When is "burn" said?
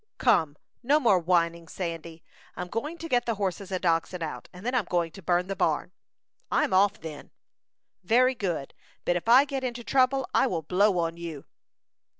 5.21-5.45